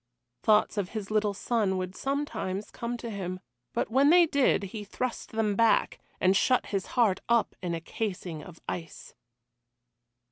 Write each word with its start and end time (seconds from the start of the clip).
Thoughts 0.41 0.79
of 0.79 0.89
his 0.97 1.11
little 1.11 1.35
son 1.35 1.77
would 1.77 1.95
sometimes 1.95 2.71
come 2.71 2.97
to 2.97 3.11
him, 3.11 3.39
but 3.71 3.91
when 3.91 4.09
they 4.09 4.25
did 4.25 4.63
he 4.63 4.83
thrust 4.83 5.33
them 5.33 5.55
back, 5.55 5.99
and 6.19 6.35
shut 6.35 6.65
his 6.65 6.87
heart 6.97 7.19
up 7.29 7.55
in 7.61 7.75
a 7.75 7.81
casing 7.81 8.41
of 8.43 8.59
ice. 8.67 9.13